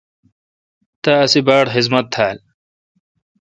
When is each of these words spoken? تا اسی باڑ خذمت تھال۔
تا 1.03 1.11
اسی 1.23 1.39
باڑ 1.47 1.65
خذمت 1.73 2.05
تھال۔ 2.13 2.37